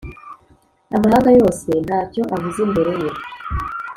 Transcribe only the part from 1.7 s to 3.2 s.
nta cyo avuze imbere ye;